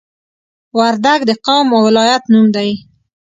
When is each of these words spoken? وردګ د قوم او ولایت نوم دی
وردګ 0.77 1.19
د 1.29 1.31
قوم 1.45 1.67
او 1.75 1.81
ولایت 1.87 2.23
نوم 2.31 2.47
دی 2.55 2.69